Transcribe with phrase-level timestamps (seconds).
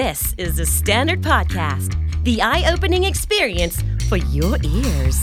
[0.00, 1.90] This is the Standard Podcast,
[2.24, 3.76] the eye opening experience
[4.08, 5.18] for your ears.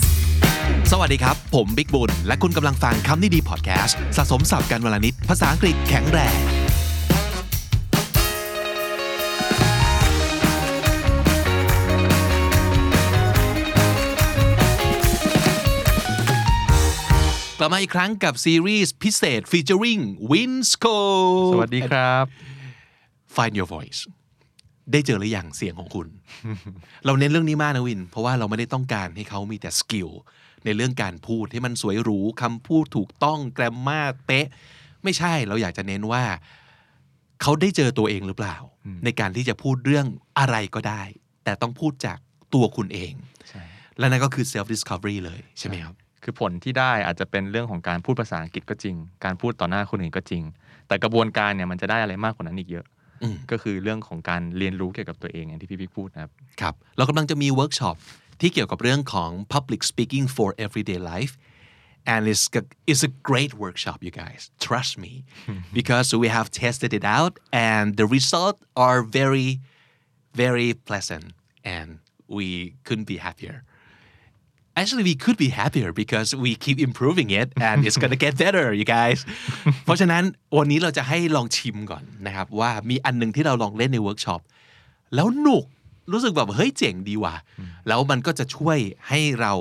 [0.91, 6.37] สวัสดีครับ ผมบิ๊กบุญ และคุณกำลังฟังคำนี้ดีพอดแคสต์สะสมสับกันวลนิด ภาษาอังกฤษแข็งแรง
[17.59, 20.01] กลับมาอีกครั้งกับซีรีส์พิเศษ featuring
[20.31, 20.97] Winsco
[21.53, 22.25] สวัสดีครับ
[23.35, 24.01] Find your voice
[24.91, 26.07] ได้เจอหรือยังเสียงของคุณ
[27.05, 30.09] เราเน้นเรื่องนี้มากนะวิน เพราะว่าเราไม่ได้ต้องการให้เขามีแต่สกิล
[30.65, 34.47] ในเรื่องการพูดให้มันสวยหรูคำพูดถูกต้องแกรมมาเป๊ะ
[35.03, 36.23] ไม่ใช่เราอยากจะเน้นว่า
[37.41, 38.55] เขาได้เจอตัวเองหรือเปล่า
[39.05, 40.07] ในการที่จะพูดเรื่อง
[40.39, 41.01] อะไรก็ได้
[41.43, 42.17] แต่ต้องพูดจาก
[42.53, 43.13] ตัวคุณเอง
[43.49, 43.63] ใช่
[43.97, 50.43] และนั่นก็คือ self discovery เลยใช่ไหมครับคือผลที่ได้อาจจะเป็นเรื่องของการพูดภาษาอังกฤษก็จริง การพูดต่อหน้าคนอื่นก็จริง
[50.87, 52.98] แต่กระบวนการเนี่ยมันจะได้อะไรมากกว่านั้นอีกเยอะอืม
[53.51, 57.95] ก็คือเรื่องของการเรียนรู้เกี่ยวกับตัวเองอย่างที่พี่บิ๊กพูดนะครับครับ เรากำลังจะมีเวิร์กช็อป
[58.41, 61.33] ที่เกี่ยวกับเรื่องของ public speaking for everyday life
[62.13, 62.45] and it's
[62.91, 65.13] it's a great workshop you guys trust me
[65.79, 67.33] because we have tested it out
[67.71, 69.49] and the results are very
[70.43, 71.27] very pleasant
[71.77, 71.89] and
[72.37, 72.47] we
[72.85, 73.57] couldn't be happier
[74.79, 78.65] actually we could be happier because we keep improving it and it's gonna get better
[78.79, 79.19] you guys
[79.83, 80.23] เพราะฉะนั้น
[80.57, 84.41] วันนี้เราจะให้ลองชิมก่อนนะครับ ว่ามีอันหนึ่งที่เราลองเล่นในเวิร์กช็อป
[85.15, 85.65] แล้วหนุก
[86.11, 87.35] รู้สึกแบบเฮ้ยเจ๋งดีว่ะ
[87.87, 89.53] แล้วมันก็จะช่วยให้เรา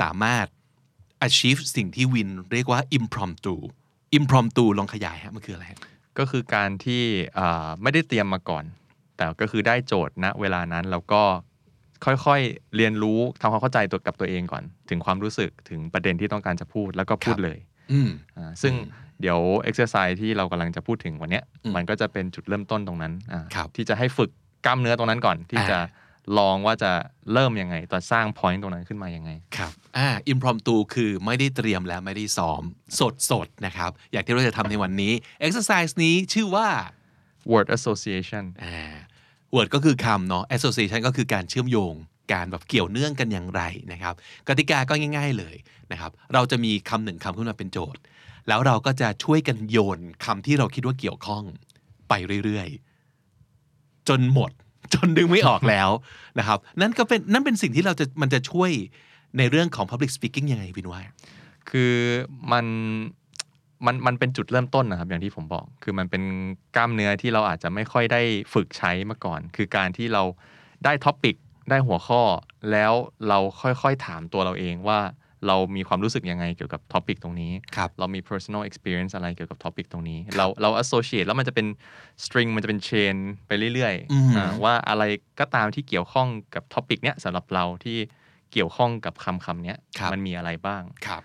[0.00, 0.46] สามารถ
[1.26, 3.54] achieve สิ่งที่วินเรียกว่า impromptu
[4.18, 5.64] impromptu ลองขยายฮะมันคืออะไร
[6.18, 7.02] ก็คือการที่
[7.82, 8.64] ไม่ได้เตรียมมาก่อน
[9.16, 11.22] แต่ก็คือได้โจทย์ณเวลานั้นแล้วก็
[12.04, 17.58] ค่อยๆ เรียนรู้ทำความเข้าใจตัวกับตัวเองก่อน ถึงความรู้สึกถึงประเด็นที่ต้องการจะพูดแล้วก็พูดเลย
[17.92, 18.74] อืมอ่าซึ่ง
[19.20, 19.38] เดี๋ยว
[19.68, 24.30] exercise ที่เรากำลังจะพูดถึงวันเนี้ยอืมมันก็จะเป็นจุดเริ่มต้นตรงนั้นอ่าครับที่จะให้ฝึก
[24.66, 25.78] กล้ามเนื้อตรงนั้นก่อน ที่อ่า จะ
[26.38, 26.92] ลองว่าจะ
[27.32, 32.62] เริ่มยังไงตอนสร้าง point ตรงนั้นขึ้นมายังไง ครับ อ่า impromptu คือไม่ได้เตรียมและไม่ได้ซ้อม
[33.00, 35.12] สดสดๆนะครับ อยากที่เราจะทำในวันนี้
[35.46, 36.68] exercise นี้ชื่อว่า
[37.52, 38.94] word association อ่า
[39.54, 41.94] word ก็คือคำเนาะ association ก็คือการเชื่อมโยง
[42.32, 44.14] การแบบเกี่ยวเนื่องกันอย่างไรนะครับ
[44.48, 45.56] กติกาก็ง่าย ๆเลย
[45.92, 48.00] นะครับ เราจะมีคำหนึ่งคำขึ้นมาเป็นโจทย์
[48.48, 51.42] แล้วเราก็จะช่วยกันโยนคำที่เราคิดว่าเกี่ยวข้อง
[52.08, 52.12] ไป
[52.44, 54.50] เรื่อยๆ จนหมด
[54.94, 55.90] จนดึงไม่ออกแล้ว
[56.38, 58.70] นะครับ นั่นก็เป็นนั่นเป็นสิ่งที่เราจะมันจะช่วย
[59.38, 61.00] ในเรื่องของ public speaking ยังไงวินว่า
[61.70, 61.92] คือ
[62.52, 62.66] มัน
[63.86, 66.22] มันมันเป็นจุดเริ่มต้นนะครับอย่างที่ผมบอก คือมันเป็น
[66.76, 68.20] กล้ามเนื้อที่เราอาจจะไม่ค่อยได้
[68.54, 70.22] ฝึกใช้มาก่อน คือการที่เรา
[70.84, 71.36] ได้ topic
[71.70, 72.22] ได้หัวข้อ
[72.70, 72.92] แล้ว
[73.28, 75.00] เราค่อยๆถามตัวเราเองว่า
[75.48, 81.66] เรามีความรู้สึกยังไงเกี่ยวกับ topic ตรงนี้ครับเรามี personal experience อะไรเกี่ยวกับ topic ตรงนี้ เราเรา associate แล้วมันจะเป็น
[82.24, 85.02] string มันจะเป็น chain ไปเรื่อยอืมๆอ่าว่าอะไร
[85.40, 87.98] ก็ตามที่เกี่ยวข้องกับ topic เนี้ยสำหรับเราที่
[88.52, 91.22] เกี่ยวข้องกับคำคำเนี้ยครับมันมีอะไรบ้างครับ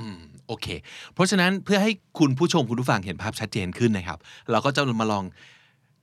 [0.00, 0.18] อืม
[0.48, 0.66] โอเค
[1.14, 4.18] เพราะฉะนั้นเพื่อให้คุณผู้ชมคุณผู้ฟังเห็นภาพชัดเจนขึ้นนะครับ
[4.50, 5.24] เราก็จะมาลอง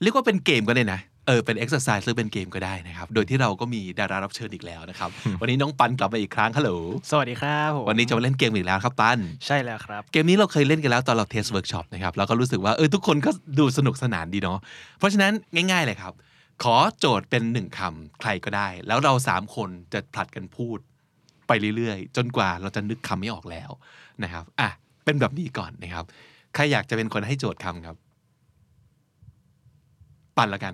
[0.02, 5.10] เรียกว่าเป็นเกมก็ได้นะเออเป็น exercise หรือเป็นเกมก็ได้นะครับ โดยที่เราก็มีดารารับเชิญอีกแล้วนะครับ
[5.42, 6.72] วันนี้น้องปันกลับมาอีกครั้งฮัลโหล
[7.12, 14.60] สวัสดีครับผมวันนี้จะมาเล่นเกมอีกแล้วครับปันใช่แล้วครับ เกมนี้เราเคยเล่นกันแล้วตอนเรา test เวิร์กช็อปนะครับเราก็รู้สึกว่าเออทุกคนก็ดูสนุกสนานดีเนาะ
[15.00, 15.34] เพราะฉะนั้น
[15.72, 16.14] ง่าย ๆ เลยครับ
[16.64, 20.80] ขอโจทย์เป็นหนึ่งคำใครก็ได้ แล้วเราสามคนจะผลัดกันพูด
[21.48, 23.70] ไปเรื่อยๆ จนกว่าเราจะนึกคำไม่ออกแล้ว
[24.24, 24.70] นะครับอะ
[25.06, 26.06] เป็นแบบนี้ก่อนนะครับ
[26.54, 27.96] ใครอยากจะเป็นคนให้โจทย์คำครับ
[30.38, 30.74] ปันละกัน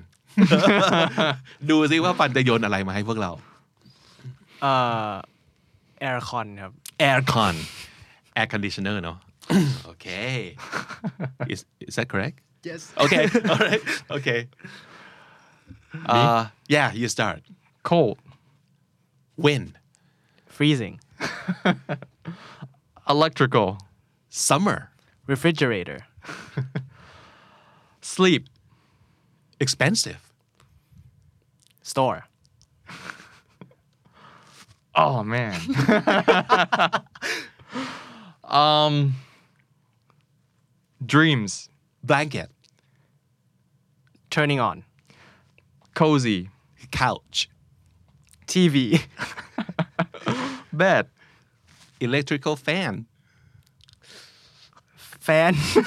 [1.70, 3.32] ดูซิว่าปันจะโยนอะไรมาให้พวกเรา
[4.62, 4.74] เอ่
[5.10, 5.12] อ
[6.00, 6.72] แอร์คอนครับ
[7.10, 7.56] aircon
[8.38, 9.18] air conditioner เนาะ
[9.86, 10.06] โอเค
[11.54, 12.38] is is that correct
[12.70, 13.84] yes okay all right
[14.18, 14.40] okay
[16.14, 16.42] uh
[16.76, 17.40] yeah you start
[17.90, 18.18] cold
[19.46, 19.64] when
[20.54, 21.00] freezing.
[23.10, 23.80] Electrical.
[24.30, 24.92] Summer.
[25.28, 26.06] Refrigerator.
[28.02, 28.48] Sleep.
[29.60, 30.32] Expensive.
[31.82, 32.26] Store.
[34.96, 35.60] Oh man.
[38.44, 39.16] Um
[41.04, 41.68] dreams.
[42.04, 42.52] Blanket.
[44.30, 44.84] Turning on.
[45.96, 46.52] Cozy.
[46.92, 47.50] Couch.
[48.46, 49.02] TV
[50.74, 51.08] bed
[52.00, 53.06] electrical fan.
[54.98, 55.54] Fan.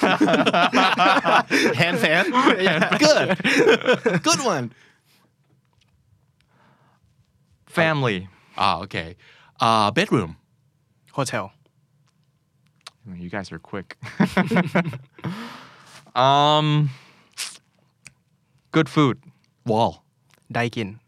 [1.77, 2.31] Hand fan?
[2.99, 4.23] Good.
[4.23, 4.73] Good one.
[7.67, 8.29] Family.
[8.57, 9.17] Ah okay.
[9.61, 10.37] Uh, bedroom.
[11.13, 11.53] Hotel.
[13.15, 13.97] You guys are quick.
[16.17, 16.89] Um
[18.73, 19.21] good food.
[19.67, 20.03] Wall.
[20.51, 20.99] Daikin.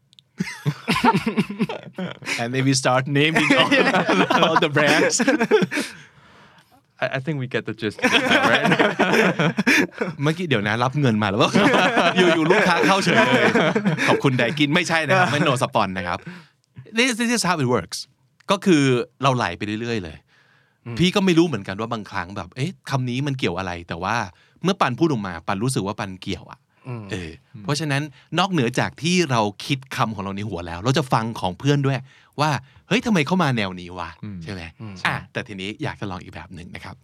[2.41, 3.71] And then we start naming all,
[4.45, 5.17] all the brands
[7.03, 8.65] I, I think we get the gist of that, right
[10.23, 11.51] เมื่อกี้เดี๋ยวนะรับเงินมาหรือเปล่า
[12.17, 13.45] อยู่อยู่ลูกค้าเข้าเฉยเลย
[14.09, 16.19] ขอบคุณไดกินไม่ใช่นะครับไม่โนสปอนนะครับ
[16.97, 17.99] this this is how it works
[18.51, 18.83] ก็คือ
[19.23, 20.17] เราไหลไปเรื่อยๆเลย
[20.99, 24.17] พี่ก็ไม่รู้เหมือนกันว่าบางครั้งแบบ เอ๊ะคำนี้มันเกี่ยวอะไร แต่ว่า
[24.65, 26.59] เมื่อปันพูดออกมา ปันรู้สึกว่าปันเกี่ยวอะ
[27.11, 28.03] เอออเพราะฉะนั้น
[28.39, 31.99] นอกเหนือจากที่เราคิดคำของเราในหัวแล้ว เราจะฟังของเพื่อนด้วย
[32.41, 32.51] ว่า
[32.89, 34.11] เฮ้ยทำไมเข้ามาแนวนี้วะ
[34.43, 34.63] ใช่ไหม
[35.07, 36.95] อะแต่ทีนี้อยากจะลองอีกแบบหนึ่งนะครับ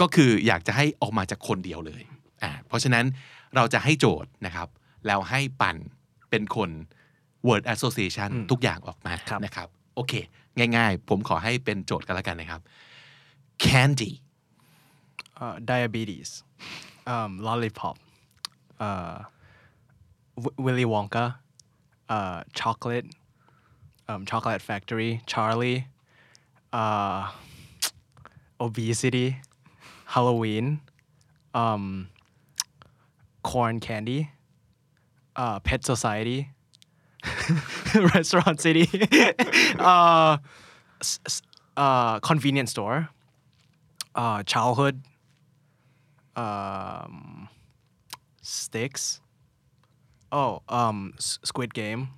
[0.00, 2.02] ก็คืออยากจะให้ออกมาจากคนเดียวเลย
[2.42, 3.04] อะเพราะฉะนั้น
[3.56, 4.68] เราจะให้โจทย์นะครับ
[5.06, 5.76] แล้วให้ปัน
[6.30, 6.70] เป็นคน
[7.48, 10.12] word association ทุกอย่างออกมาครับนะครับโอเค
[10.76, 12.60] ง่ายๆ ผมขอให้เป็นโจทย์กันแล้วกันนะครับ
[13.64, 14.12] candy
[15.42, 16.30] uh, diabetes
[17.14, 17.96] um, lollipop
[18.80, 19.24] uh,
[20.36, 21.36] w- Willy Wonka
[22.08, 23.06] uh, chocolate
[24.08, 25.86] um, chocolate factory Charlie
[26.72, 27.30] uh,
[28.58, 29.36] obesity
[30.06, 30.80] Halloween
[31.54, 32.08] um,
[33.42, 34.30] corn candy
[35.36, 36.50] uh, pet society
[38.14, 38.88] restaurant city
[39.78, 40.38] uh,
[41.00, 41.42] s- s-
[41.76, 43.08] uh, convenience store
[44.14, 45.02] uh, childhood
[46.36, 47.48] um,
[48.50, 49.20] sticks.
[50.32, 52.10] Oh, um, S- Squid Game,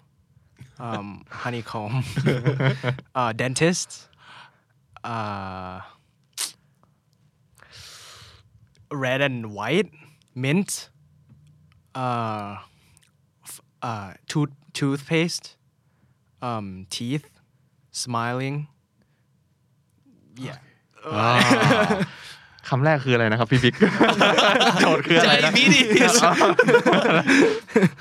[0.78, 2.04] um, honeycomb,
[3.14, 4.08] uh, dentist,
[5.04, 5.80] uh,
[8.90, 9.90] red and white,
[10.34, 10.90] mint,
[11.94, 12.56] uh,
[13.44, 15.56] f- uh, tooth toothpaste,
[16.42, 17.28] um, teeth,
[17.90, 18.68] smiling.
[20.36, 20.56] Yeah.
[22.72, 23.74] คำแรกคืออะไรนะครับพี่บิ๊ก
[24.80, 26.14] โจทย์คืออะไรนะ diabetes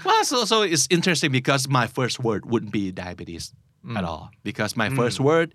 [0.07, 3.43] well so so it's interesting because my first word wouldn't be diabetes
[3.99, 5.47] at all because my first word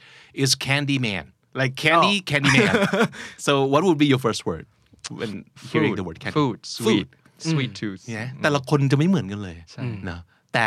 [0.43, 1.25] is candy man
[1.61, 2.29] like candy Oh.
[2.31, 2.75] candy man
[3.47, 4.65] so what would be your first word
[5.19, 5.33] when
[5.71, 7.09] hearing the word candy food sweet
[7.51, 9.57] sweet tooth เนี่ยแต่ละคนจะไม่เหมือนกันเลย
[10.11, 10.21] นะ
[10.55, 10.67] แต่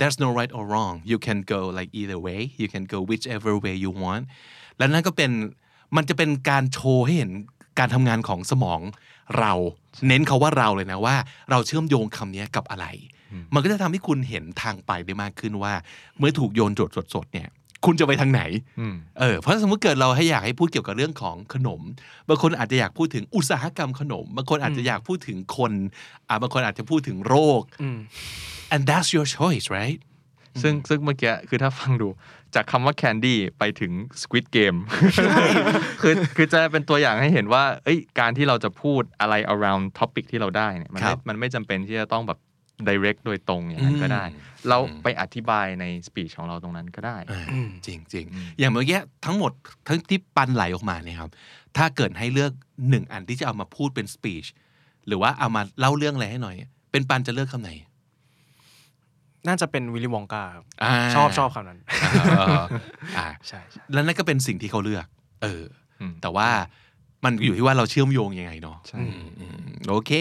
[0.00, 3.52] there's no right or wrong you can go like either way you can go whichever
[3.64, 4.22] way you want
[4.78, 5.30] และนั่นก็เป็น
[5.96, 7.32] มันจะเป็นการโชว์ให้เห็น
[7.78, 8.80] การทำงานของสมอง
[9.38, 9.52] เรา
[10.08, 11.16] เน้นเขาว่าเราเลยนะว่า
[11.50, 12.86] เราเชื่อมโยงคำนี้กับอะไร
[13.54, 15.72] มันก็จะทำให้คุณเห็นทางไปได้มากขึ้นว่า
[16.18, 17.48] เมื่อถูกโยนโจทย์สดๆเนี่ย
[17.86, 18.42] คุณจะไปทางไหน
[19.20, 21.80] เออ เพราะสมมติเกิดเราให้อยากให้พูดเกี่ยวกับเรื่องของขนม
[22.28, 25.72] บางคนอาจจะอยากพูดถึงอุตสาหกรรมขนม บางคนอาจจะอยากพูดถึงคน
[26.28, 27.62] อ่าบางคนอาจจะพูดถึงโรค
[28.74, 30.00] and that's your choice right
[30.62, 32.08] ซึ่งซึ่งเมื่อกี้คือถ้าฟังดู
[32.54, 34.78] จากคำว่า candy ไปถึง squid game
[36.02, 42.38] คือคือจะเป็นตัวอย่างให้เห็นว่า เอ้ยการที่เราจะพูดอะไร around topic ที่เราได้เนี่ยมันครัไม่บมันไม่จำเป็นที่จะต้องแบบ
[42.88, 44.24] direct โดยตรงอย่างนั้นก็ได้
[44.68, 47.16] เราไปอธิบายใน speech ของเราตรงนั้นก็ได้
[47.86, 48.26] จริงจริง
[48.58, 49.52] อย่างเมื่อกี้ทั้งหมด
[49.88, 51.30] ทั้งที่ปันไหลออกมาเนี่ยครับ
[51.76, 52.52] ถ้าเกิดให้เลือก
[52.90, 54.48] หนึ่งอันที่จะเอามาพูดเป็น speech
[55.06, 56.56] หรือว่าเอามาเล่าเรื่องอะไรให้หน่อย
[56.92, 57.70] เป็นปันจะเลือกคำไหน
[59.48, 60.44] น่าจะเป็นวิลลี่วองกา
[60.84, 61.78] อ่าชอบชอบคำนั้น
[62.40, 62.64] อ่า
[63.18, 65.06] อ่าใช่ใช่ แล้วนั่นก็เป็นสิ่งที่เขาเลือก
[65.42, 65.62] เออ
[66.00, 66.48] อม แต่ว่า
[67.24, 70.12] มันอยู่ที่ว่าเราเชื่อมโยงยังไงเนาะใช่ อืมอืมโอเค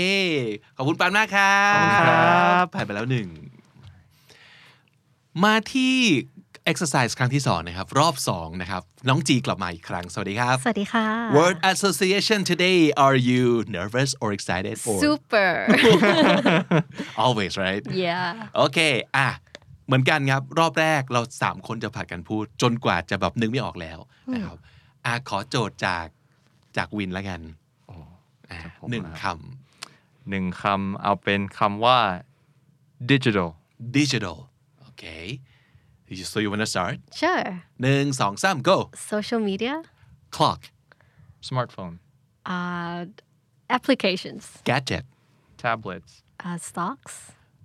[0.76, 3.28] ขอบคุณปานมากครับขอบคุณครับ ผ่านไปแล้วหนึ่ง
[5.44, 5.96] มาที่
[6.72, 11.06] exercise ครั้งที่สองนะครับ รอบสองนะครับ น้องจีกลับมาอีกครั้ง สวัสดีครับ สวัสดีค่ะ
[11.38, 13.44] Word association today are you
[13.78, 15.52] nervous or excited or super
[17.24, 18.80] always right yeah โอเค
[19.16, 19.28] อะ
[19.88, 24.00] เหมือนกันครับ รอบแรกเราสามคนจะผัดกันพูด จนกว่าจะแบบนึกไม่ออกแล้ว
[24.34, 24.58] นะครับ
[25.06, 26.06] อะขอโจทย์จาก
[26.78, 27.42] จากวินแล้วกัน
[28.52, 29.38] อะจากผมหนึ่งนะคครับ
[30.30, 32.00] หนึ่งคำเอาเป็นคำว่า
[33.12, 34.38] digital ำ digital
[34.82, 35.04] โอเค
[36.33, 37.45] so you wanna start sure
[37.83, 38.77] หนึ่งสองสาม go
[39.13, 39.75] social media
[40.37, 40.61] clock
[41.49, 41.95] smartphone
[42.55, 43.01] uh,
[43.77, 45.05] applications gadget
[45.63, 46.13] tablets
[46.47, 47.15] uh, stocks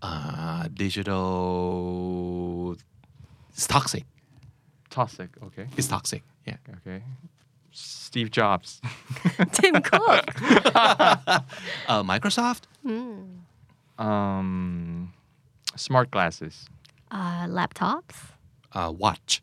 [0.08, 1.27] uh, digital
[3.56, 4.06] it's toxic
[4.98, 7.00] toxic okay it's toxic yeah okay
[8.08, 8.70] Steve Jobs
[9.58, 10.25] Tim Cook
[11.92, 12.63] uh, Microsoft
[14.08, 15.13] um
[15.75, 16.56] smart glasses
[17.12, 18.18] uh, laptops
[18.75, 19.43] uh, watch.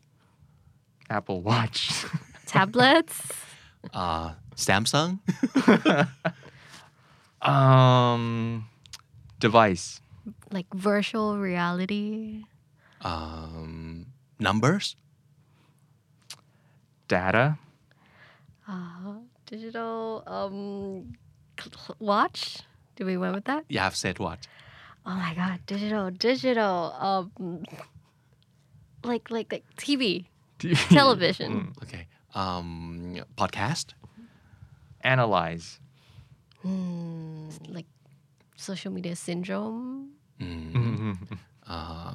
[1.08, 2.04] Apple Watch.
[2.46, 3.32] Tablets?
[3.92, 5.18] Uh, Samsung?
[7.42, 8.68] Um
[9.38, 10.02] device.
[10.52, 12.44] Like virtual reality?
[13.00, 14.94] Um, numbers?
[17.08, 17.56] Data.
[19.50, 21.16] Digital um,
[21.98, 22.58] watch?
[22.94, 23.64] Do we went with that?
[23.68, 24.46] You have said what?
[25.04, 26.94] Oh my god, digital, digital.
[27.00, 27.64] Um,
[29.02, 30.26] like like like TV,
[30.90, 31.74] television.
[31.74, 32.06] Mm, okay.
[32.34, 33.94] Um, podcast.
[35.02, 35.80] Analyze.
[36.64, 37.86] Mm, like
[38.56, 40.10] social media syndrome.
[40.40, 41.16] Mm.
[41.66, 42.14] Uh,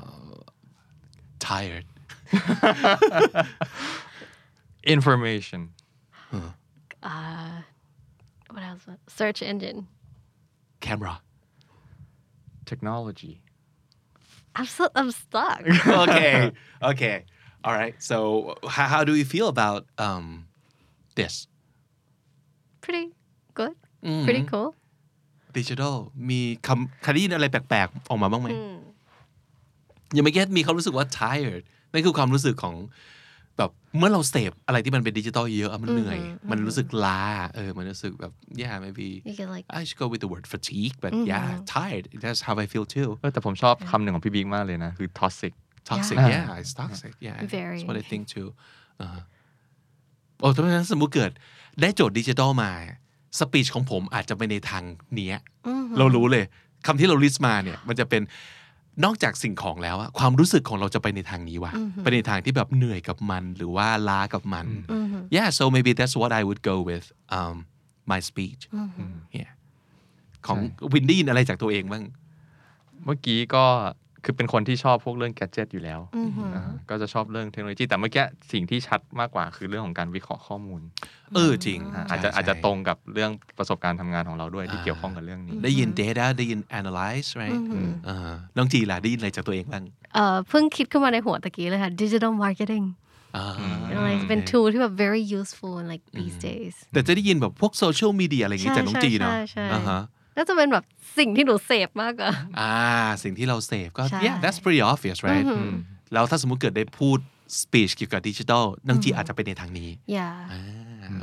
[1.39, 1.85] tired.
[4.83, 5.73] Information.
[6.11, 6.39] Huh.
[7.01, 7.61] Uh,
[8.51, 8.81] what else?
[9.07, 9.87] Search engine.
[10.79, 11.21] Camera.
[12.65, 13.41] Technology.
[14.56, 15.60] I'm so I'm stuck.
[16.04, 16.52] okay
[16.90, 17.16] okay
[17.66, 18.16] all right so
[18.74, 20.24] how, how do you feel about um
[21.18, 21.34] this
[22.84, 23.06] Pretty
[23.58, 23.74] good.
[24.26, 24.70] Pretty cool.
[25.58, 25.94] digital
[26.30, 28.48] มีคำคำได้ยินอะไรแปลกๆ ออกมาบ้างไหม
[30.16, 32.74] ยังไม่แค่มีความรู้สึกว่า tired นั่นคือความรู้สึกของ
[33.57, 36.19] แบบเมื่อเราเสพอะไรที่มันเป็นดิจิตอลเยอะอะมันเหนื่อย
[36.51, 37.21] มันรู้สึกล้า
[37.55, 38.31] เออมันรู้สึกแบบ
[38.61, 42.05] yeah maybe You get like I should go with the word fatigue but yeah tired
[42.23, 45.53] that's how I feel too เออแต่ผมชอบคำหนึ่งของพี่บิ๊กมากเลยนะ คือ toxic
[45.89, 46.31] toxic Yeah.
[46.33, 47.79] yeah it's toxic yeah Very.
[47.79, 48.47] that's what I think too
[49.01, 49.23] อ่าฮะ
[50.39, 51.31] โอ้ถ้าไม่นั้นสมมุติเกิด
[51.81, 52.71] ได้โจทย์ดิจิตอลมา
[53.39, 54.83] สปีชของผมอาจจะไปในทาง
[55.15, 55.37] เนี้ย
[55.97, 56.43] เรารู้เลย
[56.85, 58.21] คำที่เราลิสต์มาเนี่ยมันจะเป็น
[59.03, 61.73] นอกจากสิ่งของแล้วอะความรู้สึกของเราจะไปในทางนี้ว่ะ
[62.03, 64.67] ไปในทางที่แบบเหนื่อยกับมันหรือว่าล้ากับมัน
[65.35, 67.05] yeah so maybe that's what I would go with
[67.37, 67.55] um
[68.11, 68.61] my speech
[69.39, 69.51] yeah
[70.47, 70.59] ของ
[70.93, 72.03] วินดี้อะไรจากตัวเองบ้าง
[73.05, 73.65] เมื่อกี้ก็
[74.25, 75.99] คือเป็นคนที่ชอบพวกเรื่องแกจ g ตอยู่แล้ว
[76.55, 80.81] อ่าก็จะชอบเรื่องเทคโนโลยีแต่เมื่อกี้สิ่งที่ชัดมากกว่าคือเรื่องของการวิเคราะห์ข้อมูล
[81.35, 87.61] เออจริงอ่าใช่อาจจะใช่อาจจะตรงกับเรื่องประสบการณ์ทำงานของเราด้วยที่เกี่ยวข้องกับเรื่องนี้ ได้ยิน data ได้ยิน analyze right
[88.07, 92.85] อ่าน้องจีล่ะได้ยินอะไรจากตัวเองบ้างเอ่อเพิ่งคิดขึ้นมาในหัวตะกี้เลยค่ะ digital marketing
[93.37, 93.47] อ่า
[93.89, 100.01] you know, like เป็น tool ที่แบบ very useful in like these days แต่จะได้ยินแบบพวกโซเชียลมีเดียอะไรอย่างงี้ใช่จากน้องจีเนาะใช่ใช่อ่าฮะ
[100.35, 100.85] น่าจะเป็นแบบ
[101.17, 102.75] สิ่งที่หนูเสพมากกว่าอ่า
[103.23, 105.45] สิ่งที่เราเสพก็ ใช่ yeah that's pretty obvious right
[106.13, 107.19] แล้วถ้าสมมุติเกิดได้พูด
[107.61, 110.61] speech เกี่ยวกับดิจิทัลน้องจีอาจจะไปในทางนี้ yeah อ่า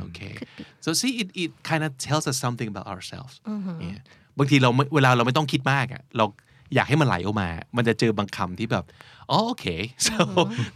[0.01, 0.19] โอเค
[0.83, 3.33] so see it it kind of tells us something about ourselves
[3.87, 3.99] yeah
[4.37, 6.25] บางทีเราไม่เวลาเราไม่ต้องคิดมากอะเรา
[6.75, 8.85] อยากให้มันไหลออกมา มันจะเจอบางคำที่แบบ
[9.31, 9.65] อ๋อโอเค
[10.07, 10.15] so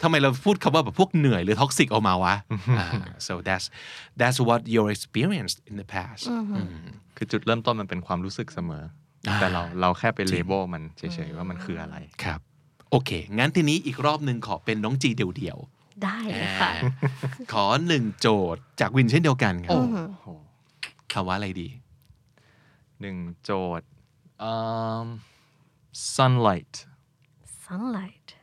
[0.02, 2.36] ทำไมเราพูดคำว่าแบบพวกเหนื่อยหรือ toxic ออกมาวะ
[2.80, 2.88] อ่า
[3.28, 3.66] so that's
[4.20, 6.86] that's what you experienced in the past อืม
[7.18, 8.84] คือจุดเริ่มต้นมันเป็นความรู้สึกเสมอ
[9.40, 12.40] แต่เราเราแค่ไป label มันเฉยๆว่ามันคืออะไรครับ
[12.92, 15.60] โอเค งั้นทีนี้อีกรอบหนึ่งขอเป็นน้องจีเดี่ยว
[16.04, 19.80] ได้เลยค่ะๆขอหนึ่งโจทย์จากวินเช่นเดียวกันครับ
[21.14, 21.70] คำว่าอะไรดี
[23.02, 23.88] หนึ่งโจทย์
[24.52, 25.06] um,
[25.98, 26.86] sunlight.
[27.68, 28.36] Sunlight.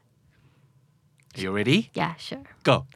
[1.36, 1.90] Are you ready?
[1.94, 2.42] Yeah sure.
[2.64, 2.86] Go.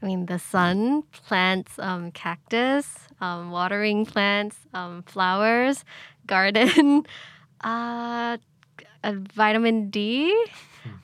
[0.00, 5.84] I mean, the sun plants um, cactus, um, watering plants, um, flowers,
[6.26, 7.06] garden,
[7.62, 8.36] uh,
[9.02, 10.32] uh, vitamin D,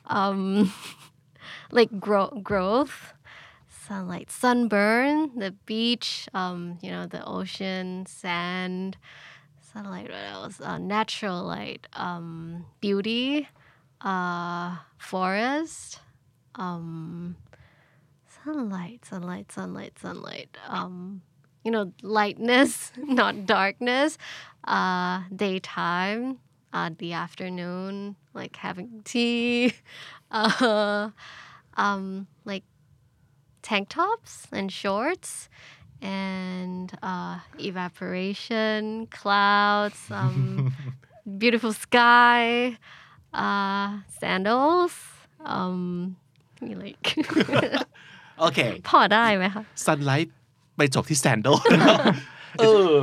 [0.07, 0.73] um,
[1.73, 3.15] like grow- growth,
[3.69, 8.97] sunlight, sunburn, the beach, um, you know, the ocean, sand,
[9.73, 10.61] sunlight, what else?
[10.61, 13.49] Uh, natural light, um, beauty,
[14.01, 16.01] uh, forest,
[16.57, 17.37] um,
[18.45, 20.57] sunlight, sunlight, sunlight, sunlight.
[20.67, 21.23] Um,
[21.65, 24.19] you know, lightness, not darkness.
[24.65, 26.39] Uh, daytime,
[26.73, 29.75] uh, the afternoon, like having tea.
[30.33, 31.11] Uh,
[31.77, 32.63] um, like
[33.63, 35.49] tank tops and shorts.
[36.03, 40.73] And uh, evaporation, clouds, um,
[41.39, 42.77] beautiful sky,
[43.35, 44.93] uh, sandals.
[45.45, 46.17] Um,
[46.63, 47.07] like
[48.41, 50.29] โอเคพอได้ไหมคะ sunlight
[50.77, 51.57] ไปจบที่ sandal
[52.61, 52.95] เออ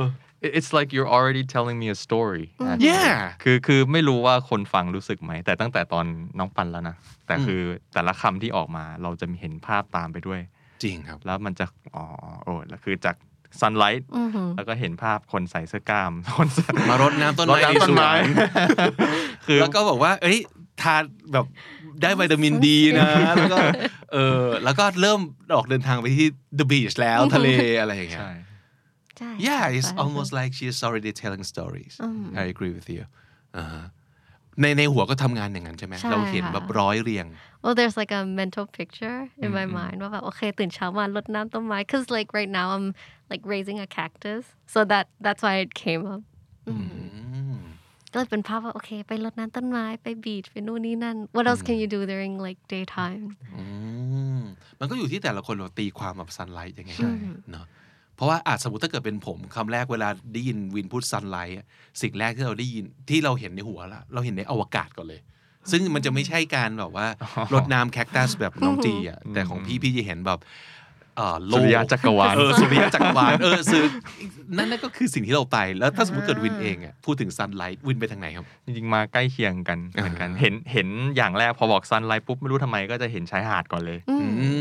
[0.44, 2.88] It- it's like you're already telling me a story actually.
[2.90, 6.06] Yeah คือคือไม่รู้ว่าคนฟังรู้สึกไหม แต่ตั้งแต่ตอน
[6.38, 7.60] น้องปันแล้วนะ แต่คือ
[7.94, 10.40] แต่ละคำที่ออกมาเราจะเห็นภาพตามไปด้วย
[10.82, 12.04] จริงครับ แล้วมันจะอ๋อ
[12.44, 13.16] โอ้แล้วคือจาก
[13.60, 14.02] sunlight
[14.56, 18.26] แล้วก็เห็นภาพคนใส่เสื้อกล้ามคนใส่มารดน้ำต้นรดไม้น้ำต้นไม้ใน
[19.48, 20.38] สวนแล้วก็บอกว่า เอ้ย
[20.82, 21.46] ทานแบบ
[22.02, 23.58] ได้วิตามินดีนะ แล้วก็
[24.12, 25.20] เออแล้วก็เริ่ม
[25.54, 26.26] ออกเดินทางไปที่
[26.58, 27.48] the beach แล้วทะเล
[27.80, 28.30] อะไรอย่างเงี้ยใช่
[29.18, 31.94] ใช่ Yeah ค่ะ it's ใช่ almost like she's already telling stories
[32.42, 33.02] I agree with you
[33.56, 33.84] อ่าฮะ
[34.60, 37.26] ในในหัวก็ทำงานอย่างนั้นใช่ไหมใช่เราเห็นค่ะแบบร้อยเรียง
[37.62, 42.86] well there's like a mental picture in my mind ว่าแบบโอเคตื่นเช้ามารดน้ำต้นไม้ cause like right now I'm
[43.30, 44.42] like raising a cactus
[44.74, 46.22] so that that's why it came up
[48.12, 53.24] ก็เลยเป็นภาพว่าโอเค ไปรดน้ำต้นไม้ไปบีชไปนู่นนี่นั่น what else can you do during like daytime
[53.54, 53.62] อื
[54.38, 54.40] ม
[54.80, 56.92] มันก็อยู่ที่แต่ละคนเราตีความแบบ sunlight ยังไง
[57.50, 57.66] เนาะ
[58.16, 61.66] เพราะว่าอาจสมมติถ้าเกิดเป็นผมคำแรกเวลาได้ยินวินพูด sunlight อะ
[62.02, 65.20] สิ่งแรกที่เราได้ยินที่เราเห็นในหัวละเราเห็นในอวกาศก่อนเลย
[65.70, 67.06] ซึ่งมันจะไม่ใช่การแบบว่า
[67.54, 70.40] รดน้ำแคคตัสแบบน้องจีอะแต่ของพี่พี่จะเห็นแบบ
[71.16, 73.84] เอ่อโลสุกริยะจักรวาลเออสุริยะจักรวาลเออสื่อ
[74.56, 84.16] นั่นนั่นก็คือสิ่งที่เราไป แล้วถ้าสมมติเกิดวินเองอะพูดถึง sunlight วินไปทางไหนครับ จริงๆ มาใกล้เคียงกันเหมือนกันอ่าเห็นเห็นอย่างแรกพอบอกซันไลท์ปุ๊บไม่รู้ทำไมก็จะเห็นชายหาดก่อนเลยอื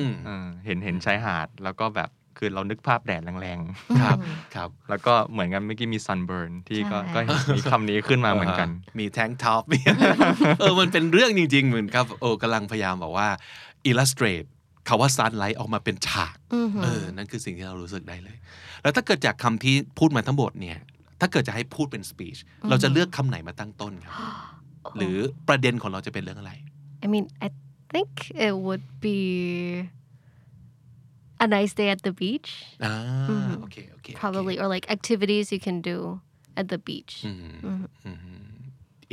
[0.06, 3.60] มเออเห็นเห็นชายหาดแล้วก็แบบ คือเรานึกภาพแดดแรง
[4.02, 4.18] ครับ
[4.56, 9.64] ครับๆแล้วก็เหมือนกันเมื่อกี้มี sunburn ที่ก็ใช่ก็เห็นมีคำนี้ขึ้นมาเหมือนกัน มีแทงท็อป
[10.60, 13.30] เออมันเป็นเรื่องจริง ๆ เหมือนครับโอ้กำลังพยายามบอกว่า
[13.90, 14.48] illustrate
[14.88, 16.36] คาว่า sunlight ออกมาเป็นฉาก
[16.84, 18.38] เออนั่นคือสิ่งที่เรารู้สึกได้เลย
[18.82, 20.78] แล้วถ้าเกิดจากคำที่พูดมาทั้งหมดเนี่ย
[21.22, 22.40] ถ้าเกิดจะให้พูดเป็น speech
[22.70, 24.14] เราจะเลือกคำไหนมาตั้งต้นครับ
[24.98, 25.18] หรือ
[25.48, 26.54] ประเด็นของเราจะเป็นเรื่องอะไร
[27.04, 27.50] I mean, I
[27.94, 28.12] think
[28.48, 29.20] it would be
[31.46, 32.50] a nice day at the beach,
[32.86, 32.94] อ่า
[33.62, 35.98] โอเคโอเค probably, or like activities you can do
[36.60, 38.50] at the beach อืมอืม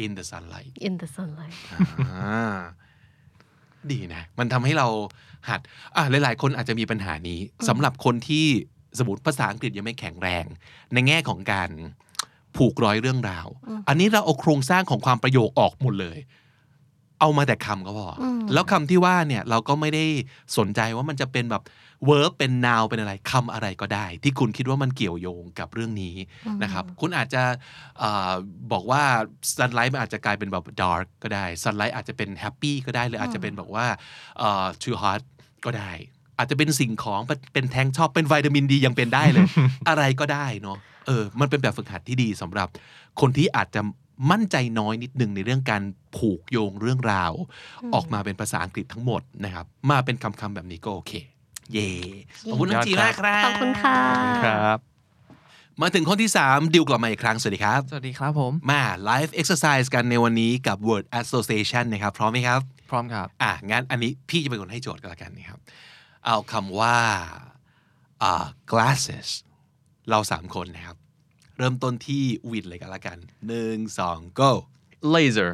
[0.05, 1.59] in the sunlight in the sunlight.
[1.73, 2.59] อ่า
[3.93, 4.89] ดีนะ มันทำให้เรา
[5.49, 5.61] หัด
[5.97, 7.39] อะหลาย ๆ คนอาจจะมีปัญหานี้
[7.69, 8.47] สำหรับคนที่
[8.99, 10.45] สมมติภาษาอังกฤษยังไม่แข็งแรง
[10.93, 11.71] ในแง่ของการ
[12.57, 13.47] ผูกร้อยเรื่องราว
[13.89, 16.19] อันนี้เราเอาโครงสร้างของความประโยคออกหมดเลย
[17.21, 20.05] เอามาแต่คำก็พออแล้วคำที่ว่าเนี่ยเราก็ไม่ได้
[20.59, 21.63] สนใจว่ามันจะเป็นแบบ
[22.09, 26.17] verb เป็น noun เป็นอะไรคำอะไรก็ได้ ที่คุณคิดว่ามันเกี่ยวโยงกับเรื่องนี้
[26.63, 27.43] นะครับ คุณอาจจะ
[28.03, 28.33] อา
[28.73, 29.03] บอกว่า
[29.57, 33.87] sunlight มันอาจจะกลายเป็นแบบ dark ก็ได้ sunlight อาจจะเป็น happy ก็ได้ หรืออาจจะเป็นแบบว่า
[34.41, 35.21] อ่า too hot
[35.65, 35.93] ก็ได้
[36.39, 39.47] อาจจะเป็นสิ่งของเป็นเป็นแทงชอบเป็นวิตามินดียังเป็นได้เลย
[39.89, 42.69] อะไรก็ได้เนาะเออมันเป็นแบบฝึกหัดที่ดีสำหรับ
[43.21, 43.81] คนที่อาจจะ
[44.31, 45.83] มั่นใจน้อยนิดนึงในเรื่องการ
[46.17, 47.33] ผูกโยงเรื่องราว
[47.95, 51.13] ออกมาเป็นภาษาอังกฤษทั้งหมดนะครับ มาเป็นคำๆแบบนี้ก็โอเค
[51.73, 51.89] เย่
[52.51, 53.99] ขอบคุณน้องจีมากครับขอบคุณค่ะ
[54.47, 54.79] ครับ
[55.83, 65.59] มาถึงข้อที่ 3 ดิวกลับมาอีกครั้ง สวัสดีครับ สวัสดีครับผม มา live exercise กันในวันนี้กับ word association นะครับ พร้อมไหมครับ พร้อมครับ อะงั้นอันนี้พี่จะเป็นคนให้โจทย์ก็แล้วกันนะครับ
[66.27, 66.97] เอาคำว่า
[68.23, 69.29] อ่า glasses
[70.11, 70.97] เราสามคนนะครับ
[71.59, 74.51] เริ่มต้นที่วินเลยกันแล้วกันหนึ่งสอง go
[75.15, 75.53] laser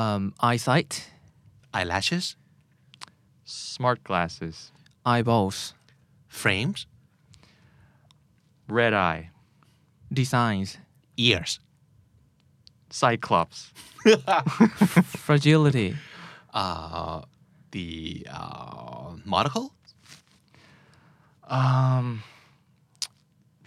[0.00, 0.92] um, eyesight
[1.76, 2.26] eyelashes
[3.72, 4.56] smart glasses
[5.12, 5.58] eyeballs
[6.40, 6.80] frames
[8.78, 9.22] red eye
[10.20, 10.70] designs
[11.28, 11.52] ears
[13.00, 13.58] cyclops
[15.26, 15.90] fragility
[16.62, 17.20] uh,
[17.74, 19.68] the uh, monocle
[21.60, 22.22] um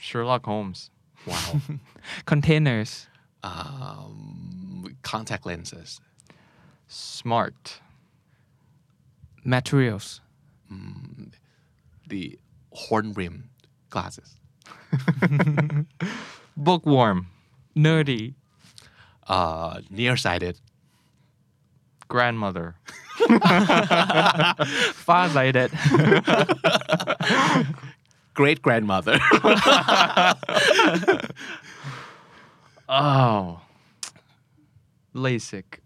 [0.05, 0.79] Sherlock Holmes
[1.25, 1.61] wow.
[2.25, 3.07] Containers.
[3.43, 5.99] Um, contact lenses.
[6.87, 7.79] Smart.
[9.43, 10.21] Materials.
[12.07, 12.39] The
[12.71, 13.49] horn rim
[13.89, 14.37] glasses.
[16.57, 17.27] Bookworm.
[17.75, 18.35] Nerdy.
[19.27, 20.59] Uh, nearsighted.
[22.07, 22.75] Grandmother.
[24.93, 25.71] Farsighted
[28.33, 29.19] great grandmother
[32.89, 33.61] oh.
[35.15, 35.79] LASIK.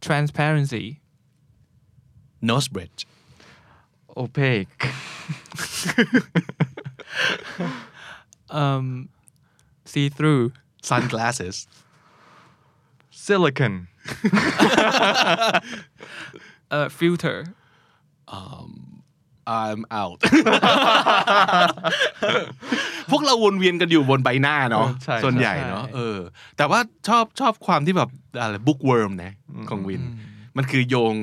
[0.00, 1.00] Transparency.
[2.40, 3.06] Nose bridge.
[4.16, 4.88] Opaque.
[8.50, 9.10] Um,
[9.84, 11.66] see through sunglasses.
[13.10, 13.88] Silicon.
[16.70, 17.46] Uh, filter
[19.60, 20.18] I'm out
[23.10, 26.18] พวกเราวนเวียนกันอยู่บนใบหน้าเนาะใช่ส่วนใหญ่ใช่เนาะเออ
[26.56, 29.32] แต่ว่าชอบชอบความที่แบบอะไร bookworm นะ
[29.70, 30.02] ของวิน
[30.56, 31.14] มันคือโยง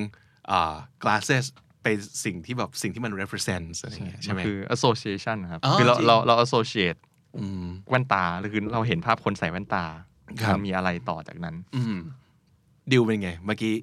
[0.51, 1.45] อ่า glasses
[1.83, 1.87] ไป
[2.25, 6.99] สิ่งที่แบบสิ่งที่มัน represent อะไรอย่างเงี้ยใช่ไหมนคือ association นะครับอ๋อคือเราจริงเราเรา associate
[7.37, 9.85] อืมแว่นตาหรือคือเราเห็นภาพคนใส่แว่นตา
[10.41, 11.97] ครับมันมีอะไรต่อจากนั้นอืม
[12.91, 13.75] ดิวเป็นไง เมื่อกี้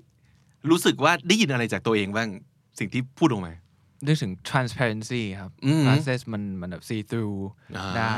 [0.70, 2.28] รู้สึกว่าได้ยินอะไรจากตัวเองบ้าง
[2.78, 3.52] สิ่งที่พูดออกมา
[4.06, 7.38] นึกถึง transparency ครับอืม glasses มันมันแบบ see through
[7.76, 8.16] อ่าได้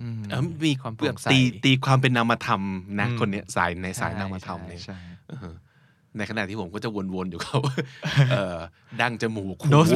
[0.00, 2.62] อืมเอ้ามีความโปร่งใสตีตีความเป็นนามธรรม
[3.00, 4.98] นะอืมคนเนี้ยสายในสายใช่นามธรรมเนี่ยใช่
[5.30, 5.54] เออ
[6.16, 7.58] ในขณะที่ผมก็จะวนๆอยู่เขา
[8.32, 8.58] เอ่อ
[9.00, 9.92] ดั้งจมูกหู Nose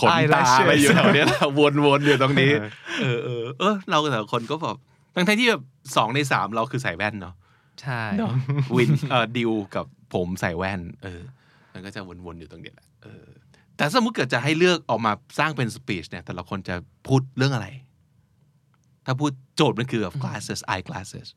[0.00, 1.60] ขนตา Eyelashes อะไรอยู่แถวเนี้ยแหละว
[1.98, 2.52] นๆอยู่ตรงนี้
[3.00, 4.76] เออเออเออเราแต่ละคนก็แบบ
[5.14, 5.62] ทั้งๆที่แบบ
[5.96, 7.34] สองในสามเราคือใส่แว่นเนาะ
[7.82, 8.02] ใช่
[8.76, 11.22] วินเอ่อดิวกับผมใส่แว่น เออ
[11.76, 13.26] มันก็จะวนๆอยู่ตรงเนี้ยแหละเออ
[13.76, 16.74] แต่สมมติเกิดจะให้เลือกออกมาสร้างเป็นสปีชเนี่ย แต่ละคนจะ
[17.06, 17.68] พูดเรื่องอะไร
[19.06, 21.28] ถ้าพูดโจทย์มันคือแบบ glasses eye glasses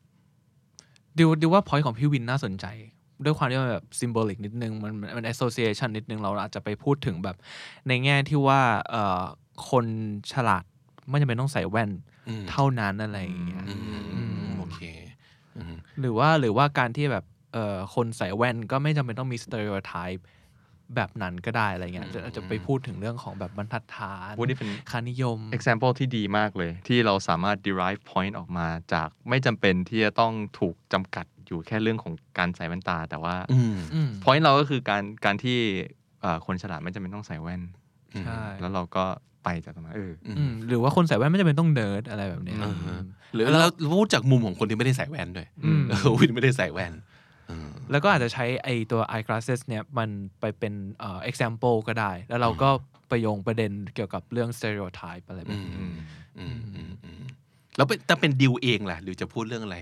[1.18, 2.66] ดิวดิวว่า point ของพี่วินน่าสนใจ
[3.24, 7.36] ด้วยความที่มันแบบ symbolic นิดนึง มันมัน association นิดนึง เราอาจจะไปพูดถึงแบบ
[7.88, 9.22] ในแง่ที่ว่าเอ่อ
[9.70, 9.86] คน
[10.32, 10.64] ฉลาด
[11.08, 11.90] ไม่จำเป็นต้องใส่แว่น
[12.28, 13.74] อืมเท่านั้นอะไรอย่างเงี้ยอื
[14.46, 14.80] มโอเค
[15.56, 17.29] อืมหรือว่าหรือว่าการที่แบบเอ่อ
[17.94, 20.26] คนใส่แว่นก็ไม่จำเป็นต้องมีสเตอริโอไทป์
[20.96, 35.58] แบบนั้นก็ได้อะไรเงี้ยจะจะไปพูดถึงเรื่องของแบบบรรทัดฐานพูดนี่เป็นค่านิยม example ที่ดีมากเลย ที่เราสามารถ derive point ออกมาจากไม่จำเป็นที่จะต้องถูกจำกัดอยู่แค่เรื่องของการใส่แว่นตา แต่ว่าอืมอืม point เราก็คือการการที่
[36.20, 37.62] เอ่อคนฉลาดไม่จำเป็นต้องใส่แว่น
[38.24, 39.04] ใช่แล้วเราก็
[39.44, 42.98] ไปจากตรงนั้นเอออืมหรือว่าคนใส่แว่นไม่จำเป็นต้องเนิร์ดอะไรแบบเนี้ยอ่าฮะ
[43.34, 47.09] หรือเราพูดจากมุมของคนที่ไม่ได้ใส่แว่นด้วยอืมเออวินไม่ได้ใส่แว่นอืม
[47.90, 50.08] แล้วก็อาจจะใช้ไอตัว eyeglasses เนี่ยมัน
[50.40, 52.70] ไปเป็นเอ่อ example ก็ได้ แล้วเราก็
[53.08, 55.94] ไปโยงประเด็นเกี่ยวกับเรื่อง stereotype อะไรแบบนี้อืม
[56.38, 57.22] อืมอืมอืม
[57.76, 59.78] แล้วเป็นแต่เป็นดิวเองล่ะ หรือจะพูดเรื่องอะไร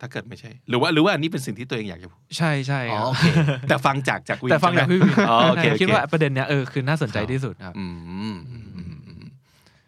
[0.00, 3.26] ถ้าเกิดไม่ใช่ หรือว่าหรือว่าอันนี้เป็นสิ่งที่ตัวเองอยากจะพูดใช่ใช่อ๋อครับโอเค
[3.68, 9.24] แต่ฟังจากจากวินแต่ฟังจากพี่วินอ๋อโอเคโอเคคิดว่าประเด็นเนี้ยเออคือน่าสนใจที่สุดครับ อืมอืมอืมอืมอืม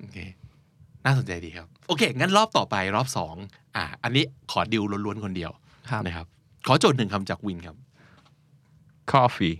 [0.00, 0.18] โอเค
[1.04, 3.34] น่าสนใจดีครับ โอเค งั้นรอบต่อไปรอบสอง
[3.76, 5.50] อะอันนี้ขอดิวล้วนๆคนเดียว
[5.90, 6.26] ครับ นะครับ
[6.66, 7.76] ขอโจทย์หนึ่งคำจากวินครับ
[9.12, 9.56] coffee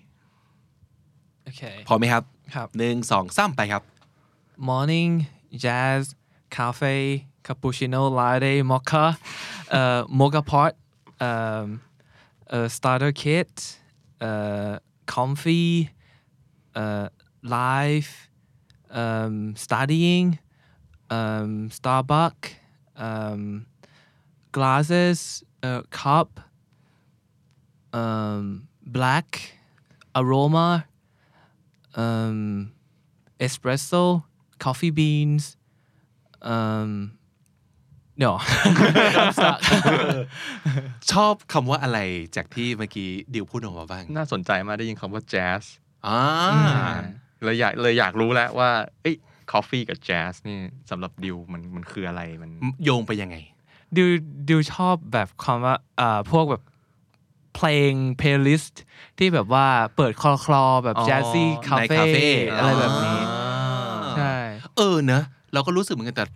[1.44, 3.82] โอเคพร้อมไหมครับครับ หนึ่งสองสามไปครับ
[4.68, 5.12] morning
[5.64, 6.02] jazz
[6.56, 6.94] cafe
[7.46, 9.04] cappuccino latte mocha
[9.78, 10.72] uh, mocha pot
[11.28, 11.66] um,
[12.54, 13.52] uh, starter kit
[14.28, 14.74] uh,
[15.14, 15.66] comfy
[16.82, 17.08] uh,
[17.42, 18.10] live
[19.02, 19.34] um,
[19.64, 20.26] studying
[21.16, 22.48] um, starbucks
[23.06, 23.66] um,
[24.56, 25.18] glasses
[25.66, 26.28] uh, cup
[27.92, 29.28] um, black
[30.14, 30.86] aroma
[31.94, 32.72] um,
[33.40, 34.24] espresso,
[34.58, 35.56] coffee beans.
[36.42, 37.12] Um,
[38.16, 39.60] no, I'm stuck.
[41.12, 41.98] ชอบคำว่าอะไร
[42.36, 45.62] จากที่เมื่อกี้ดิวพูดออกมาบ้าง น่าสนใจมากได้ยินคำว่า jazz
[46.06, 46.20] อ่า
[47.42, 48.70] เลยอยากเลยอยากรู้แล้วว่า
[49.02, 49.16] เอ้ย
[49.52, 50.58] coffee กับ jazz นี่
[50.90, 52.50] สำหรับดิวมันมันคืออะไรมัน
[52.84, 53.36] โยงไปยังไง
[53.96, 54.08] ดิว
[54.48, 56.62] ดิวชอบแบบคำว่าอ่าพวกแบบ
[57.54, 58.74] เพลง playlist
[59.18, 61.44] ที่แบบว่าเปิดคลอคลอๆแบบอ๋อ jazzy
[61.78, 63.20] ใน cafe คาเฟ่อะไรแบบนี้
[64.16, 64.36] ใช่
[64.76, 66.26] เออเนอะเราก็รู้สึกเหมือนกันแต่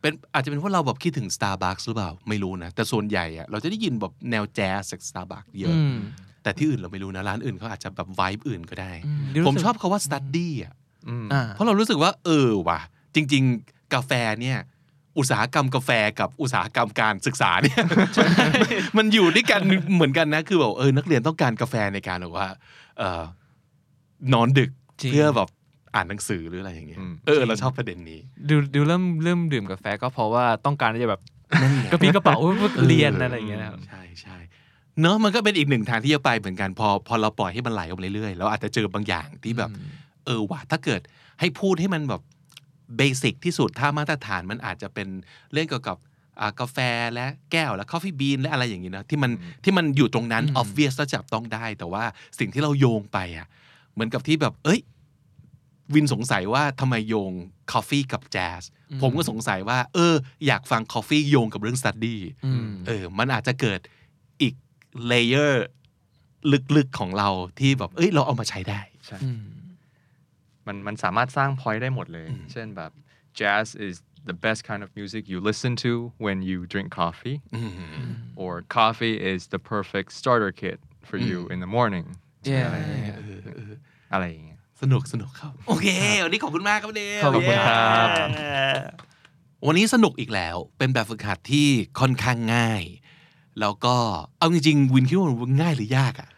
[0.00, 5.96] เป็นอาจจะเป็นเพราะเราแบบคิดถึง Starbucks หรือเปล่า ไม่รู้นะ แต่ส่วนใหญ่อะเราจะได้ยินแบบแนวแจ๊สจาก Starbucks เยอะอืม
[6.42, 10.74] แต่ที่อื่นเราไม่รู้นะ ร้านอื่นเขาอาจจะแบบ vibe อื่นก็ได้อืมดิวรู้ผมสึกชอบคาว่า study อะ
[11.08, 12.80] อืมอ่าเพราะเรารู้สึกว่า เออว่ะ
[13.14, 14.58] จริง ๆ กาแฟเนี่ย
[15.18, 17.76] อุตสาหกรรมกาแฟกับอุตสาหกรรมการศึกษาเนี่ย
[18.96, 19.60] มันอยู่ด้วยกัน
[19.94, 22.48] เหมือนกันนะคือแบบเออนักเรียนต้องการกาแฟในการแบบว่า
[22.98, 23.22] เออ
[24.32, 24.70] นอนดึก
[25.00, 25.48] จริงเพื่อแบบ
[25.94, 31.20] อ่านหนังสือหรืออะไรอย่างเงี้ยอืมเออเราชอบประเด็นนี้ดิวดิวเริ่มเริ่มดื่มกาแฟก็เพราะว่าต้องการที่จะแบบ
[31.92, 32.36] กระปรี้กระเป๋า
[32.88, 34.36] เรียนอะไรอย่างเงี้ยนะครับใช่ใช่
[35.00, 39.70] เนอะมันก็เป็นอีกหนึ่งทางที่จะไปเหมือนกันพอพอเราปล่อยให้มันไหลออกมาเรื่อยๆเราอาจจะเจอบางอย่างที่แบบ
[40.26, 41.00] เออว่ะถ้าเกิด
[41.40, 42.22] ให้พูดให้มันแบบ
[42.96, 45.08] เบสิกที่สุดถ้ามาตรฐานมันอาจจะเป็น
[45.52, 45.96] เรื่องเกี่ยวกับ
[46.40, 46.78] อ่ากาแฟ
[47.14, 49.30] และแก้วและ coffee bean และอะไรอย่างงี้นะที่มัน
[49.64, 52.04] ที่มันอยู่ตรงนั้นอืม obvious แล้วจับต้องได้ แต่ว่า
[52.38, 53.46] สิ่งที่เราโยงไปอะ
[53.92, 54.80] เหมือนกับที่แบบ เอ้ย
[55.94, 57.32] วินสงสัยว่าทำไมโยง
[57.72, 58.62] coffee กับ jazz
[59.02, 60.14] ผมก็สงสัยว่า เออ
[60.46, 63.80] อยากฟัง coffee โยงกับเรื่อง study อืมเออ มันอาจจะเกิด
[64.42, 64.54] อีก
[65.06, 65.64] เลเยอร์
[66.76, 67.28] ลึกๆของเรา
[67.58, 69.30] ที่แบบ เอ้ย เราเอามาใช้ได้ใช่อื
[70.66, 72.90] มมันมันสามารถสร้าง point ได้หมดเลย เช่นแบบ
[73.40, 73.94] jazz is
[74.30, 75.92] the best kind of music you listen to
[76.24, 77.70] when you drink coffee อืม
[78.42, 82.06] or coffee is the perfect starter kit for you in the morning
[82.50, 83.18] Yeah อะไรอย่างเงี้ย
[84.12, 85.86] อะไรอย่างเงี้ยสนุกสนุกครับ โอเค
[86.24, 88.62] วันนี้ขอบคุณมากครับเดวขอบคุณครับเย้
[89.66, 91.68] วันนี้สนุกอีกแล้ว เป็นแบบฝึกหัดที่
[92.00, 92.82] ค่อนข้างง่าย
[93.60, 93.96] แล้วก็
[94.38, 96.28] เอาจริงๆวินคิดว่ามันง่ายหรือยากอะ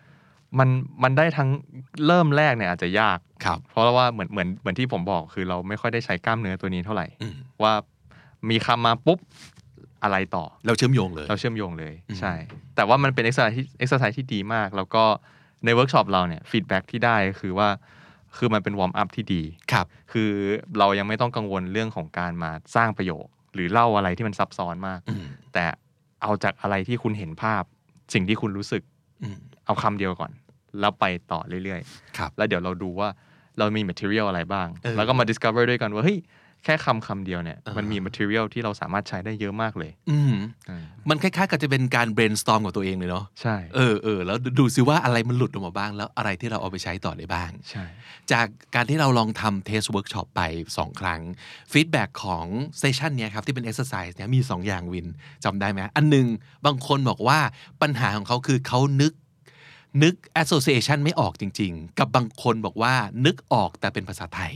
[0.58, 0.68] มัน
[1.02, 1.48] มันได้ทั้ง
[2.06, 7.72] เริ่มแรกเนี่ยอาจจะยากครับ เพราะว่าเหมือนเหมือนเหมือนที่ผมบอกคือเราไม่ค่อยได้ใช้กล้ามเนื้อตัวนี้เท่าไหร่ อืมว่า
[8.50, 9.18] มีคำมาปุ๊บ
[10.02, 12.32] อะไรต่อ เราเชื่อมโยงเลย เราเชื่อมโยงเลย อืม ใช่
[12.76, 15.04] แต่ว่ามันเป็น exercise ที่ exercise ที่ดีมาก แล้วก็
[15.64, 17.68] ในเวิร์กช็อปเราเนี่ย feedback ที่ได้ก็คือว่า
[18.36, 19.42] คือมันเป็น warm up ที่ดี
[19.72, 20.30] ครับ คือ
[20.78, 25.64] เรายังไม่ต้องกังวลเรื่องของการมาสร้างประโยค หรือเล่าอะไรที่มันซับซ้อนมาก อืมแต่
[26.22, 27.62] เอาจากอะไรที่คุณเห็นภาพ
[28.14, 28.82] สิ่งที่คุณรู้สึก
[29.22, 30.30] อืมเอาคำเดียวก่อน
[30.80, 31.80] แล้วไปต่อเรื่อย
[32.18, 33.08] ครับๆแล้วเดี๋ยวเราดูว่า
[33.58, 36.18] เรามี material อะไรบ้างเออแล้วก็มา discover ด้วยกันว่าเฮ้ย
[36.66, 40.36] แค่คำคำเดียวเนี่ยอ่ามัมันมี material ที่เราสามารถใช้ได้เยอะมากเลย อืม
[40.68, 47.84] อืมมันคล้ายๆกับจะเป็นการ brainstorm กับตัวเองเลยเนาะใช่เออเออแล้วดูซิว่าอะไรมันหลุดออกมาบ้าง แล้วอะไรที่เราเอาไปใช้ต่อได้บ้างใช่
[48.32, 50.40] จากการที่เราลองทำ test เวิร์กช็อปไป
[50.74, 51.20] 2 ครั้ง
[51.72, 52.46] ฟีดแบ็ของ
[52.78, 55.06] เซสชันเนี้ยครับที่เป็น exercise เนี่ยมี 2 อย่างวิน
[55.44, 56.26] จำได้ไหมอันหนึ่ง
[56.66, 57.38] บางคนบอกว่า
[57.82, 59.12] ปัญหาของเขาคือเขานึก
[60.02, 62.94] นึก association ไม่ออกจริง ๆ กับบางคนบอกว่า
[63.26, 64.52] นึกออกแต่เป็นภาษาไทย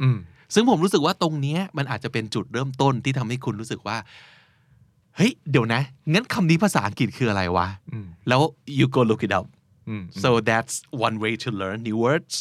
[0.00, 0.18] อืม
[0.54, 3.96] ซึ่งผมรู้สึกว่าตรงเนี้ยมันอาจจะเป็นจุดเริ่มต้นที่ทำให้คุณรู้สึกว่า
[5.16, 8.40] เฮ้ยเดี๋ยวนะ งั้นคำนี้ภาษาอังกฤษคืออะไรวะอืมแล้ว
[8.78, 9.46] you go look it up
[9.88, 10.74] อืม so that's
[11.06, 12.34] one way to learn new words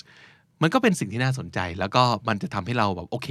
[0.62, 3.30] มันก็เป็นสิ่งที่น่าสนใจ แล้วก็มันจะทำให้เราแบบโอเค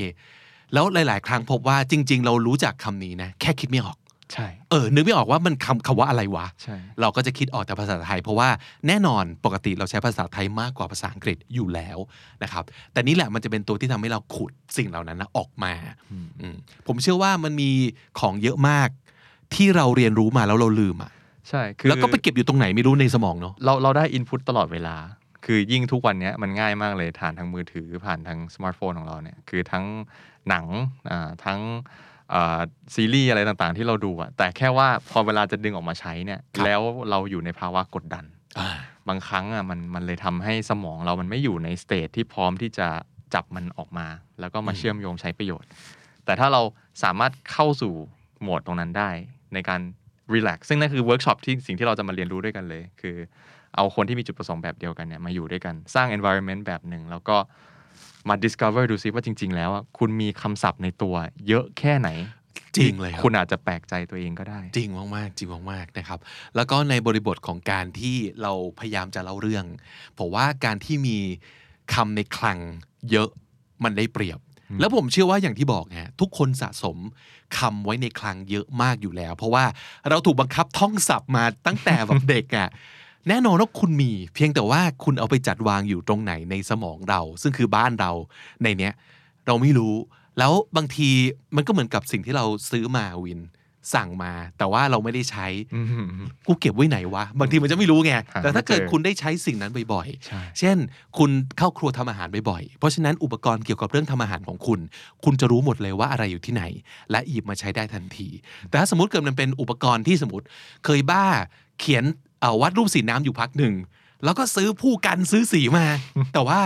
[0.72, 3.96] แล้วหลาย ๆ ครั้งพบว่าจริง ๆ เรารู้จักคำนี้นะ แค่คิดไม่ออก
[4.33, 8.49] ใช่ เออ นึกไม่ออกว่ามันคำคำว่าอะไรวะ ใช่ เราก็จะคิดออกแต่ภาษาไทย เพราะว่า
[8.87, 11.99] แน่นอนปกติเราใช้ภาษาไทยมากกว่าภาษาอังกฤษอยู่แล้ว
[12.43, 15.73] นะครับ แต่นี่แหละมันจะเป็นตัวที่ทำให้เราขุดสิ่งเหล่านั้นนะออกมา
[16.41, 17.71] อืมผมเชื่อว่ามันมี
[18.21, 18.89] ของเยอะมาก
[19.55, 21.11] ที่เราเรียนรู้มาแล้วเราลืมอะ
[21.49, 24.97] ใช่ คือแล้วก็ไปเก็บอยู่ตรงไหนไม่รู้ในสมองเนาะ เราเราได้อินพุตตลอดเวลา
[25.45, 29.85] คือยิ่งทุกวันเนี้ยมันง่ายมากเลยผ่านทางมือถือผ่านทางสมาร์ทโฟนของเราเนี่ย คือทั้ง
[30.49, 30.67] หนัง
[31.11, 31.85] อ่า ทั้งอ่า
[32.95, 38.25] ซีรีส์อะไรต่างๆ ที่เราดูอะแต่แค่ว่าพอเวลาจะดึงออกมาใช้เนี่ยครับแล้วเราอยู่ในภาวะกดดัน
[38.59, 38.69] อ่า
[39.09, 42.89] บางครั้งอะมันมันเลยทำให้สมองเรามันไม่อยู่ใน state ที่พร้อมที่จะ
[43.35, 44.07] จับมันออกมา
[44.41, 45.69] แล้วก็มาเชื่อมโยงใช้ประโยชน์
[46.25, 46.62] แต่ถ้าเรา
[47.03, 47.93] สามารถเข้าสู่
[48.43, 49.11] โหมดตรงนั้นได้
[49.55, 49.81] ในการ
[50.35, 53.17] relax ซึ่งนั่นคือเวิร์กช็อปที่สิ่งที่เราจะมาเรียนรู้ด้วยกันเลย คือ
[53.77, 57.37] เอาคนที่มีจุดประสงค์แบบเดียวกันเนี่ยมาอยู่ด้วยกัน สร้าง environment แบบหนึ่งแล้วก็
[58.29, 61.15] มา discover ดูซิว่าจริง ๆ แล้วอะคุณมีคำศัพท์ในตัว
[61.49, 62.09] เยอะแค่ไหน
[62.77, 66.19] จริงเลยครับคุณอาจจะแปลกใจตัวเองก็ได้ จริงมากๆจริงมากๆนะครับ
[66.57, 69.65] แล้วก็ในบริบทของการที่เราพยายามจะเล่าเรื่อง
[70.19, 71.19] ผมว่าการที่มี
[71.95, 72.59] คำในคลัง
[73.11, 73.29] เยอะ
[73.85, 74.39] มันได้เปรียบ
[74.81, 76.97] แล้วผมเชื่อว่าอย่างที่บอกฮะทุกคนสะสม
[77.59, 79.65] คำไว้ในคลังเยอะมากอยู่แล้ว เพราะว่า
[80.09, 82.69] เราถูกบังคับท่องศัพท์มาตั้งแต่แบบเด็กอะ่ะ
[83.29, 88.12] แน่นอนว่าคุณมี เพียงแต่ว่าคุณเอาไปจัดวางอยู่ตรงไหนในสมองเรา ซึ่งคือบ้านเรา
[88.62, 88.93] ในเนี้ย
[89.47, 89.95] เราไม่รู้
[90.39, 91.09] แล้วบางที
[91.57, 93.41] มันก็เหมือนกับสิ่งที่เราซื้อมาวิน
[93.95, 100.77] สั่งมา แต่ว่าเราไม่ได้ใช้อืมกูเก็บไว้ไหนวะ บางทีมันจะไม่รู้ไงหาแต่ถ้าเกิดไม่เจอคุณได้ใช้สิ่งนั้นบ่อยใช่ๆเช่น
[101.19, 104.81] คุณเข้าครัวทำอาหารบ่อยๆ เพราะฉะนั้นอุปกรณ์เกี่ยวกับเรื่องทำอาหารของคุณ
[105.25, 106.65] คุณจะรู้หมดเลยว่าอะไรอยู่ที่ไหน
[107.11, 108.29] และหยิบมาใช้ได้ทันที
[108.69, 110.47] แต่ถ้าสมมติเกิดมันเป็นอุปกรณ์ที่สมมติ
[110.85, 111.27] เคยบ้า
[111.81, 112.05] เขียน
[112.40, 113.75] เอ่อวาดรูปสีน้ำอยู่พักหนึ่ง
[114.25, 115.87] แล้วก็ซื้อพู่กันซื้อสีมา
[116.35, 116.61] แต่ว่า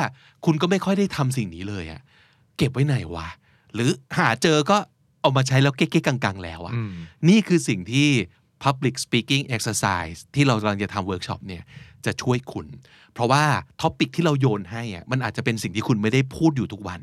[0.45, 2.01] คุณก็ไม่ค่อยได้ทำสิ่งนี้เลยอะ
[2.57, 3.29] เก็บไว้ไหนวะ
[3.75, 4.77] หรือหาเจอก็
[5.21, 6.93] เอามาใช้แล้วเก้ๆกังๆ แล้วอะอืม
[7.29, 8.09] นี่คือสิ่งที่
[8.65, 11.63] public speaking exercise ที่เรากำลังจะทำเวิร์กช็อปเนี่ย
[12.05, 12.67] จะช่วยคุณ
[13.15, 13.45] เพราะว่า
[13.81, 17.01] topic ที่เราโยนให้อะมันอาจจะเป็นสิ่งที่คุณไม่ได้พูดอยู่ทุกวัน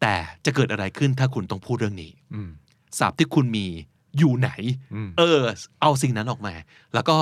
[0.00, 2.50] แต่จะเกิดอะไรขึ้นถ้าคุณต้องพูดเรื่องนี้อืม
[2.98, 3.66] ศัพท์ที่คุณมี
[4.18, 4.50] อยู่ไหน
[4.94, 5.40] อืมเออ
[5.80, 6.54] เอาสิ่งนั้นออกมา
[6.94, 7.16] แล้วก็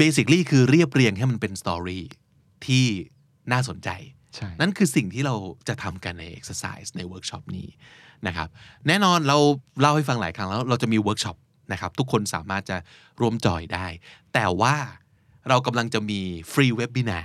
[0.00, 2.04] basically คือเรียบเรียงให้มันเป็น story
[2.66, 2.86] ที่
[3.52, 3.88] น่าสนใจ
[4.34, 5.34] ใช่นั่นคือสิ่งที่เรา
[5.68, 7.68] จะทำกันใน exercise ในเวิร์กช็อปนี้
[8.26, 8.48] นะครับ
[8.86, 9.38] แน่นอนเรา
[9.80, 11.36] เล่าให้ฟังหลายครั้งแล้วเราจะมีเวิร์กช็อป
[11.72, 12.76] นะครับทุกคนสามารถจะ
[13.20, 13.86] ร่วมจอยได้
[14.34, 14.76] แต่ว่า
[15.48, 16.20] เรากำลังจะมี
[16.52, 17.20] ฟรีเว็บ i ินา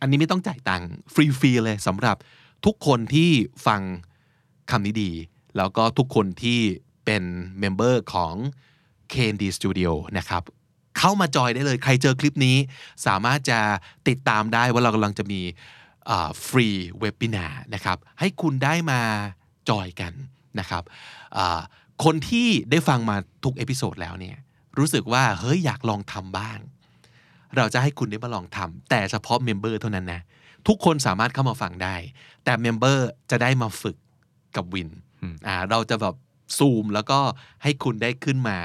[0.00, 2.16] อันนี้ไม่ต้องจ่ายตังค์ฟรีๆเลยสำหรับ
[2.66, 3.30] ทุกคนที่
[3.66, 3.80] ฟัง
[4.70, 5.10] คำนี้ดี
[5.56, 6.58] แล้วก็ทุกคนที่
[7.04, 7.22] เป็น
[7.58, 8.34] member ของ
[9.12, 10.42] KND Studio นะครับ
[10.98, 12.56] เข้ามาจอยได้เลย ใครเจอคลิปนี้
[13.06, 13.58] สามารถจะ
[14.08, 15.40] ติดตามได้ว่าเรากำลังจะมี
[16.46, 16.68] ฟรี
[17.00, 19.00] เว็บ i ินานะครับ ให้คุณได้มา
[19.70, 20.12] จอยกัน
[20.60, 20.82] นะครับ
[21.36, 21.60] อ่า
[22.04, 24.36] คนที่ได้ฟังมาทุก episode แล้วเนี่ย
[24.78, 26.58] รู้สึกว่าเฮ้ยอยากลองทำบ้าง
[27.56, 30.20] เราจะให้คุณได้มาลองทำแต่เฉพาะ member เท่านั้นนะ
[30.68, 31.96] ทุกคนสามารถเข้ามาฟังได้
[32.44, 33.96] แต่ member จะได้มาฝึก
[34.56, 34.88] กับวิน
[35.22, 36.14] อืมอ่าเราจะแบบ
[36.58, 37.18] ซูมแล้วก็
[37.62, 38.58] ให้คุณได้ขึ้นมา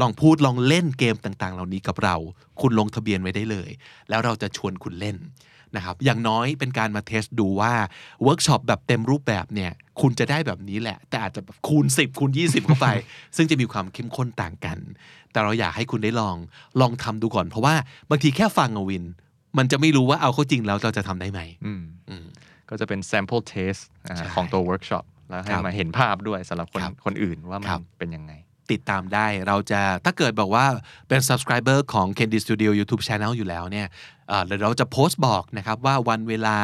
[0.00, 2.16] ลองพูดลองเล่นเกมต่างๆ เหล่านี้กับเรา
[2.60, 3.70] คุณลงทะเบียนไว้ได้เลย
[4.08, 5.16] แล้วเราจะชวนคุณเล่น
[5.76, 7.72] นะครับ อย่างน้อยเป็นการมา test ดูว่า
[8.22, 12.86] เวิร์กช็อปแบบเต็มรูปแบบเนี่ยคุณจะได้แบบนี้แหละ แต่อาจจะแบบคูณ 10 คูณ 20 เข้าไป
[13.36, 14.78] ซึ่งจะมีความเข้มข้นต่างกัน
[15.32, 16.36] แต่เราอยากให้คุณได้ลอง
[16.80, 17.74] ลองทำดูก่อน เพราะว่า
[18.10, 19.04] บางทีแค่ฟังอะวิน
[19.58, 22.24] มันจะไม่รู้ว่าเอาเข้าจริงแล้วเราจะทำได้ไหมอืมอืม
[22.70, 28.32] ก็จะเป็น sample test อ่าใช่ของตัว workshop แล้วให้ครับมาเห็นภาพด้วยสำหรับคนครับคนอื่นว่ามัครันบเป็นยังไง
[28.72, 30.66] ติดตามได้ เราจะถ้าเกิดบอกว่า
[31.08, 33.86] เป็น subscriber ของ KND Studio YouTube Channel อยู่แล้วเนี่ย
[34.46, 36.56] เดี๋ยวเราจะโพสต์บอกนะครับว่าวันเวลา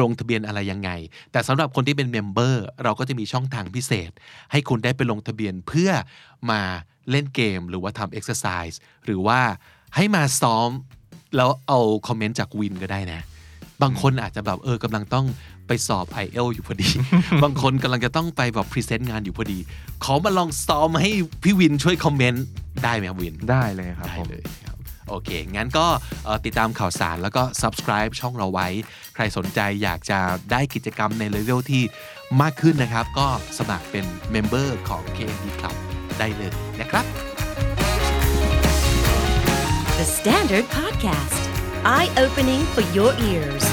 [0.00, 0.90] ลงทะเบียนอะไรยังไง
[1.32, 4.10] แต่สำหรับคนที่เป็น member เราก็จะมีช่องทางพิเศษ
[4.52, 5.90] ให้คุณได้ไปลงทะเบียนเพื่อ
[6.50, 6.60] มา
[7.10, 9.40] เล่นเกมหรือว่าทำ exercise หรือว่า
[9.96, 10.68] ให้มาซ้อม
[11.36, 13.20] แล้วเอาคอมเมนต์จากวินก็ได้นะ
[13.82, 15.26] บางคนอาจจะแบบเออกำลังต้อง
[15.72, 16.88] ไปสอบ i อเอลอยู่พอดี
[17.42, 19.58] บางคนกำลังจะต้องไปแบบ present งานอยู่พอดี
[20.04, 21.10] ขอมาลองซ้อมให้
[21.42, 22.44] พี่วินช่วยคอมเมนต์
[22.84, 24.76] ได้ไหมครับวิน ได้เลยครับได้ผม เลยครับ
[25.08, 25.86] โอเค งั้นก็
[26.24, 28.68] เอ่อติดตามข่าวสารแล้วก็ subscribe ช่องเราไว้
[29.14, 30.18] ใครสนใจอยากจะ
[30.52, 31.82] ได้กิจกรรมในเลเวลที่
[32.42, 33.26] มากขึ้นนะครับ ก็
[33.58, 35.76] สมัครเป็น member ของ KND Club
[36.18, 37.04] ได้เลยนะครับ
[39.98, 41.42] The Standard Podcast,
[41.96, 43.64] eye opening for your ears.